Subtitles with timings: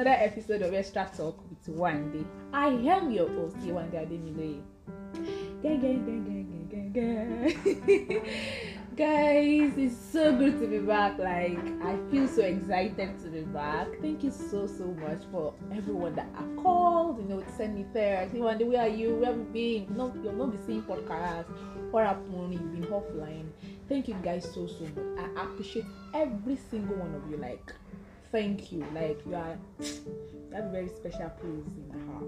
[0.00, 2.24] another episode of Extra Talk with Wande.
[2.54, 4.62] I am your host, Wande
[6.72, 7.52] gang.
[8.96, 11.18] Guys, it's so good to be back.
[11.18, 13.88] Like, I feel so excited to be back.
[14.00, 18.26] Thank you so, so much for everyone that I called, you know, send me there.
[18.32, 19.16] Say, Wande, where are you?
[19.16, 19.96] Where have you been?
[19.98, 21.44] No, you've not been seeing podcast.
[21.90, 22.54] What happened?
[22.54, 23.50] You've been offline.
[23.86, 25.28] Thank you guys so, so much.
[25.36, 27.36] I appreciate every single one of you.
[27.36, 27.74] Like,
[28.32, 28.84] thank you.
[28.94, 29.58] Like you are
[30.52, 32.24] a very special place in my heart.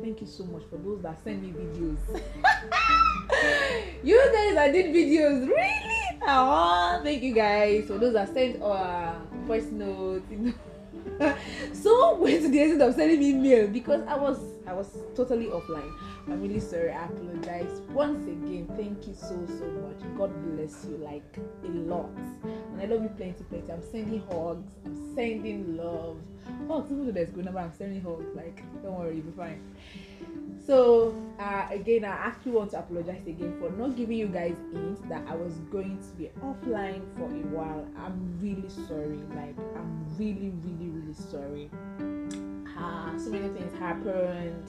[0.00, 1.98] Thank you so much for those that send me videos.
[4.04, 6.18] you guys that did videos, really?
[6.22, 9.14] Oh, thank you guys for those that sent uh
[9.46, 10.52] voice notes, you know.
[11.72, 15.46] so went to the extent of sending me mail because I was I was totally
[15.46, 15.92] offline.
[16.26, 16.92] I'm really sorry.
[16.92, 18.68] I apologize once again.
[18.76, 20.00] Thank you so so much.
[20.16, 22.10] God bless you like a lot.
[22.44, 23.72] And I love you plenty plenty.
[23.72, 24.66] I'm sending hugs.
[24.84, 26.18] I'm sending love.
[26.68, 27.60] Even though there's good number.
[27.60, 28.34] I'm sending hugs.
[28.34, 29.60] Like don't worry, you'll be fine.
[30.66, 35.00] So uh, again, I actually want to apologize again for not giving you guys hints
[35.08, 37.86] that I was going to be offline for a while.
[37.96, 39.20] I'm really sorry.
[39.34, 41.70] Like I'm really, really, really sorry.
[42.78, 44.68] Uh, so many things happened.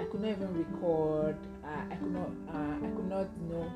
[0.00, 1.36] I could not even record.
[1.64, 2.30] Uh, I could not.
[2.52, 3.72] Uh, I could not, you know,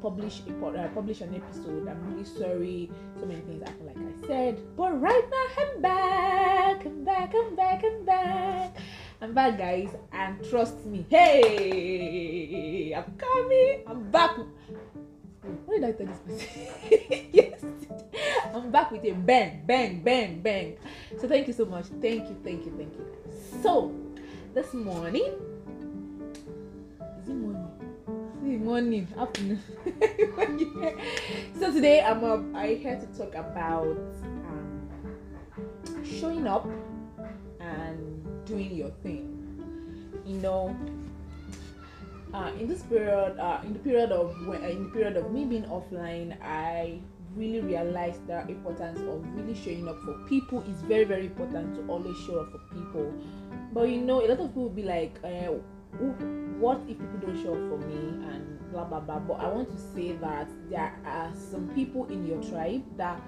[0.00, 1.88] publish a uh, publish an episode.
[1.88, 2.90] I'm really sorry.
[3.18, 4.76] So many things happened, like I said.
[4.76, 6.86] But right now, I'm back.
[6.86, 7.34] I'm back.
[7.34, 7.84] I'm back.
[7.84, 8.76] I'm back.
[9.22, 11.06] I'm back, guys, and trust me.
[11.08, 13.84] Hey, I'm coming.
[13.86, 14.36] I'm back.
[15.64, 16.48] What did I tell this person?
[17.32, 17.62] yes,
[18.52, 20.76] I'm back with a bang, bang, bang, bang.
[21.20, 21.84] So thank you so much.
[22.00, 23.06] Thank you, thank you, thank you.
[23.62, 23.94] So
[24.54, 25.34] this morning,
[27.22, 27.68] is it morning?
[28.42, 29.62] See, morning, afternoon.
[31.60, 32.42] so today I'm up.
[32.56, 34.90] I here to talk about um,
[36.04, 36.66] showing up
[37.60, 39.38] and doing your thing.
[40.26, 40.76] You know,
[42.32, 45.32] uh, in this period, uh, in the period of when, uh, in the period of
[45.32, 47.00] me being offline, I
[47.34, 51.86] really realized the importance of really showing up for people is very very important to
[51.92, 53.12] always show up for people.
[53.72, 55.52] But you know, a lot of people will be like, uh,
[56.58, 59.18] "What if people don't show up for me?" and blah blah blah.
[59.20, 63.20] But I want to say that there are some people in your tribe that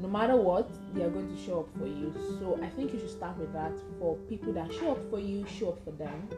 [0.00, 2.12] no matter what, they are going to show up for you.
[2.38, 3.72] So I think you should start with that.
[3.98, 6.28] For people that show up for you, show up for them.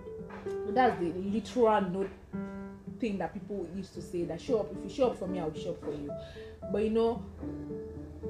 [0.67, 2.11] But that's the literal note
[2.99, 4.73] thing that people used to say that show up.
[4.73, 6.11] If you show up for me, I will show up for you.
[6.73, 7.25] But you know,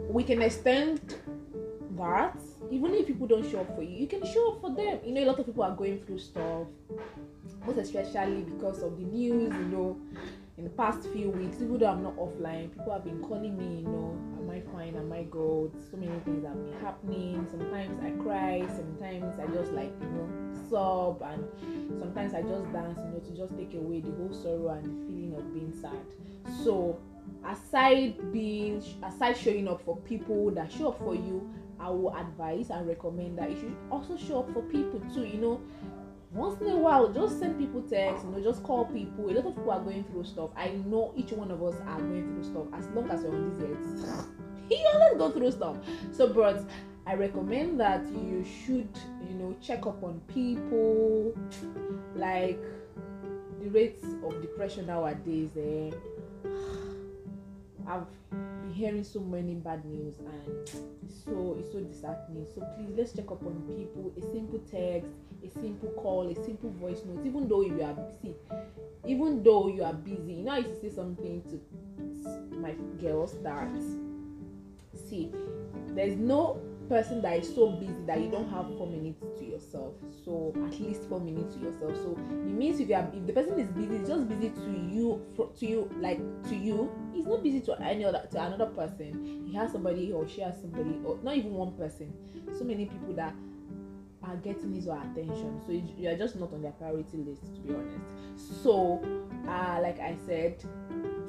[0.09, 1.17] we can extend
[1.97, 2.37] that.
[2.71, 5.01] Even if people don't show up for you, you can show up for them.
[5.05, 6.67] You know, a lot of people are going through stuff,
[7.67, 9.99] most especially because of the news, you know
[10.77, 14.17] past few weeks, even though I'm not offline, people have been calling me, you know,
[14.39, 14.97] am I fine?
[14.97, 15.73] Am I good?
[15.91, 17.47] So many things have been happening.
[17.51, 20.29] Sometimes I cry, sometimes I just like, you know,
[20.71, 21.45] sob, and
[21.99, 25.07] sometimes I just dance, you know, to just take away the whole sorrow and the
[25.07, 26.07] feeling of being sad.
[26.65, 26.99] So,
[27.47, 32.71] aside being, aside showing up for people that show up for you, I will advise
[32.71, 35.61] and recommend that you should also show up for people too, you know
[36.35, 39.29] once in a while just send people text you know just call people.
[39.29, 40.51] A lot of people are going through stuff.
[40.57, 43.51] I know each one of us are going through stuff as long as we're on
[43.51, 44.27] this earth.
[44.71, 45.77] You always go through stuff.
[46.13, 46.65] So but
[47.05, 48.89] i recommend that you should
[49.29, 51.35] you know check up on people.
[52.15, 52.63] Like
[53.61, 55.91] the rates of depression nowadays eh?
[57.87, 58.07] I've
[58.73, 60.69] hearing so many bad news and
[61.05, 65.09] it's so it's so disheartening so please let's check up on people a simple text
[65.45, 68.35] a simple call, a simple voice note, even though you are busy,
[69.07, 70.35] even though you are busy.
[70.35, 73.69] You know, I used to say something to my girls that
[75.09, 75.33] see,
[75.89, 76.61] there's no
[76.93, 79.95] person that is so busy that you don't have four minutes to yourself.
[80.27, 81.97] So at least four minutes to yourself.
[81.97, 84.71] So it means if you are if the person is busy, it's just busy to
[84.93, 86.21] you to you like
[86.51, 86.91] to you.
[87.15, 89.47] He's not busy to any other to another person.
[89.47, 92.13] He has somebody or she has somebody or not even one person.
[92.59, 93.33] So many people that
[94.25, 95.61] are getting his or attention.
[95.67, 98.63] So you are just not on their priority list, to be honest.
[98.63, 99.03] So,
[99.49, 100.63] uh, like I said,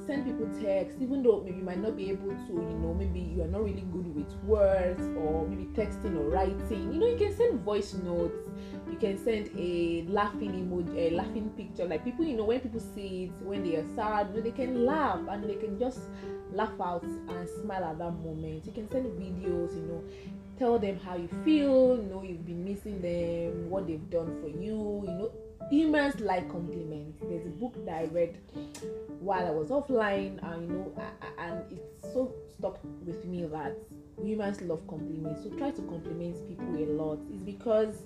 [0.06, 3.20] send people text, even though maybe you might not be able to, you know, maybe
[3.20, 6.94] you are not really good with words or maybe texting or writing.
[6.94, 8.48] You know, you can send voice notes.
[8.90, 11.86] You can send a laughing emoji, a laughing picture.
[11.86, 15.20] Like people, you know, when people see it, when they are sad, they can laugh
[15.30, 16.00] and they can just
[16.52, 18.66] laugh out and smile at that moment.
[18.66, 20.04] You can send videos, you know,
[20.58, 24.48] tell them how you feel you know you've been missing them what they've done for
[24.48, 25.32] you you know
[25.70, 27.20] humans like compliments.
[27.22, 28.38] There's a book that I read
[29.20, 33.44] while I was offline, and you know, I, I, and it's so stuck with me
[33.46, 33.78] that
[34.22, 35.44] humans love compliments.
[35.44, 37.20] So try to compliment people a lot.
[37.32, 38.04] It's because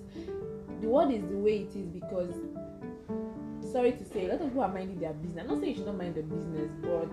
[0.80, 2.34] the world is the way it is because
[3.70, 5.42] sorry to say, a lot of people are minding their business.
[5.42, 7.08] I'm not saying you should not mind the business, but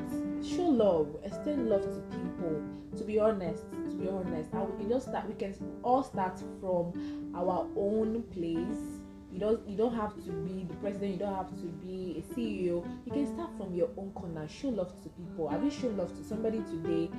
[0.46, 2.62] show love, extend love to people.
[2.98, 3.64] To be honest,
[3.96, 5.28] to be honest, and we can just start.
[5.28, 9.02] We can all start from our own place.
[9.32, 11.14] You don't you don't have to be the president.
[11.14, 12.86] You don't have to be a CEO.
[13.06, 14.48] You can start from your own corner.
[14.48, 15.48] Show love to people.
[15.50, 17.10] Have you shown love to somebody today?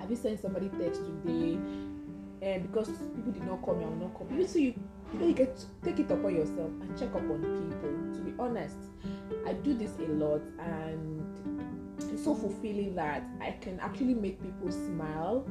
[0.00, 1.58] Have you sent somebody text today?
[2.42, 4.38] And because people did not come, I will not come.
[4.38, 4.74] You see, you
[5.12, 5.48] you know you
[5.84, 8.76] take it upon yourself and check up on people to be honest
[9.46, 11.22] i do this a lot and
[11.98, 15.46] it's so fulfilling that i can actually make people smile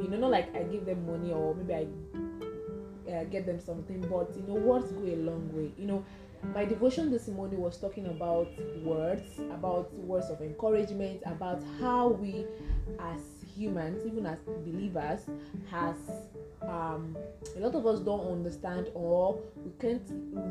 [0.00, 1.86] you know not like i give them money or maybe i
[3.12, 5.70] uh, get them something but you know words go a long way.
[5.78, 6.04] You know
[6.54, 8.48] my devotion this morning was talking about
[8.82, 12.44] words about words of encouragement about how we
[13.00, 15.20] as humans even as believers
[15.70, 15.96] has
[16.62, 17.16] um,
[17.56, 20.02] a lot of us don't understand or we can't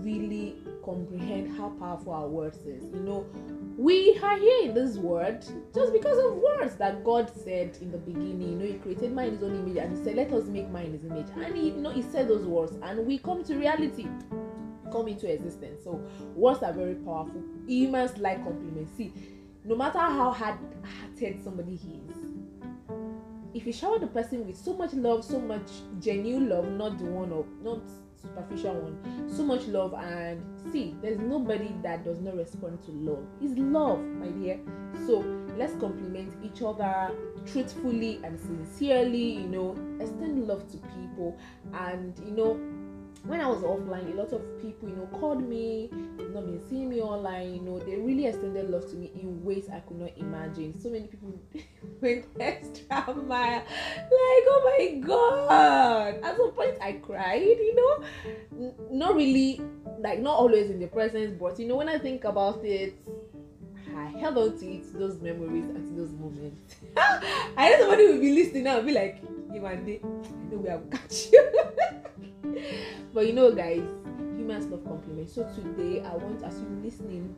[0.04, 2.84] really comprehend how powerful our words is.
[2.94, 3.26] You know,
[3.78, 5.44] we are here in this world
[5.74, 8.42] just because of words that God said in the beginning.
[8.42, 10.70] You know, He created man in His own image and He said, "Let us make
[10.70, 13.44] man in His image." And He, you know, He said those words, and we come
[13.44, 14.08] to reality,
[14.92, 15.84] come into existence.
[15.84, 16.02] So
[16.36, 17.42] words are very powerful.
[17.68, 18.96] Humans like compliments.
[18.96, 19.12] See,
[19.66, 22.35] no matter how hard-hearted somebody is
[23.56, 25.72] if you shower the person with so much love, so much
[26.02, 27.80] genuine love, not the one of not
[28.22, 30.44] superficial one, so much love, and
[30.74, 33.24] see, there's nobody that does not respond to love.
[33.42, 34.60] It's love, my dear.
[35.08, 35.20] So
[35.58, 37.12] let's compliment each other
[37.46, 41.38] truthfully and sincerely, you know, extend love to people,
[41.74, 42.60] and you know,
[43.28, 46.62] when I was offline, a lot of people, you know, called me, they've not been
[46.70, 50.00] seeing me online, you know, they really extended love to me in ways I could
[50.00, 50.80] not imagine.
[50.80, 51.34] So many people
[52.02, 53.66] went extra mile, like,
[54.12, 56.24] oh my god.
[56.24, 58.76] At some point I cried, you know.
[58.92, 59.62] Not really
[60.00, 62.96] like not always in the presence, but you know, when I think about it,
[63.96, 66.76] I held on to it, those memories and those moments.
[66.98, 70.58] I know somebody will be listening now and be like, you one day, I know
[70.58, 71.50] we have catch you.
[73.14, 73.84] but you know, guys,
[74.38, 75.34] humans love compliments.
[75.34, 77.36] So today, I want, as you're listening,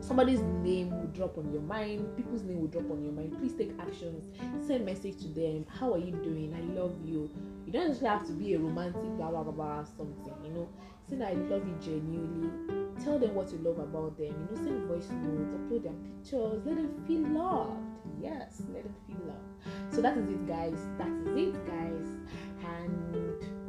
[0.00, 2.16] somebody's name will drop on your mind.
[2.16, 3.36] People's name will drop on your mind.
[3.38, 4.26] Please take actions.
[4.66, 5.66] Send message to them.
[5.68, 6.54] How are you doing?
[6.54, 7.30] I love you.
[7.66, 10.34] You don't just have to be a romantic blah blah blah, blah something.
[10.44, 10.68] You know,
[11.08, 12.50] say that I love you genuinely.
[13.02, 14.26] Tell them what you love about them.
[14.26, 16.62] You know, send voice notes, upload their pictures.
[16.64, 17.80] Let them feel loved.
[18.20, 19.94] Yes, let them feel loved.
[19.94, 20.78] So that is it, guys.
[20.98, 22.08] That is it, guys.
[22.64, 23.61] And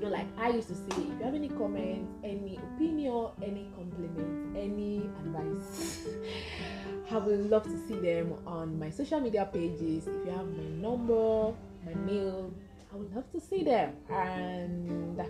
[0.00, 3.68] you know, like I used to say, if you have any comments, any opinion, any
[3.76, 6.08] compliment, any advice,
[7.10, 10.06] I would love to see them on my social media pages.
[10.06, 11.54] If you have my number,
[11.84, 12.50] my mail,
[12.90, 13.96] I would love to see them.
[14.08, 15.20] And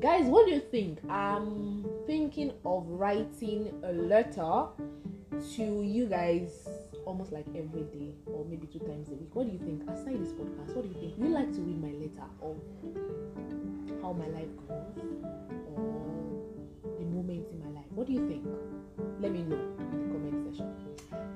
[0.00, 0.98] guys, what do you think?
[1.10, 4.66] I'm thinking of writing a letter
[5.56, 6.68] to you guys
[7.04, 9.34] almost like every day or maybe two times a week.
[9.34, 9.82] What do you think?
[9.90, 11.18] Aside this podcast, what do you think?
[11.18, 12.56] Would you like to read my letter or
[14.02, 15.04] how my life goes
[15.74, 17.86] or the moments in my life.
[17.94, 18.46] What do you think?
[19.20, 20.72] Let me know in the comment section.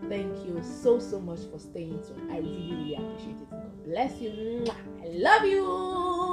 [0.08, 2.30] Thank you so so much for staying tuned.
[2.30, 3.50] I really really appreciate it.
[3.50, 4.64] God bless you.
[5.02, 6.23] I love you.